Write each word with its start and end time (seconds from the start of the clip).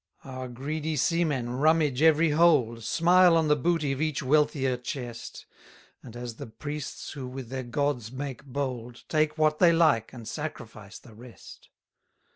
208 0.23 0.39
Our 0.41 0.47
greedy 0.47 0.95
seamen 0.95 1.49
rummage 1.59 2.01
every 2.01 2.31
hold, 2.31 2.83
Smile 2.83 3.37
on 3.37 3.49
the 3.49 3.55
booty 3.55 3.91
of 3.91 4.01
each 4.01 4.23
wealthier 4.23 4.75
chest; 4.75 5.45
And, 6.01 6.15
as 6.15 6.37
the 6.37 6.47
priests 6.47 7.11
who 7.11 7.27
with 7.27 7.49
their 7.49 7.61
gods 7.61 8.11
make 8.11 8.43
bold, 8.43 9.03
Take 9.09 9.37
what 9.37 9.59
they 9.59 9.71
like, 9.71 10.11
and 10.11 10.27
sacrifice 10.27 10.97
the 10.97 11.13
rest. 11.13 11.69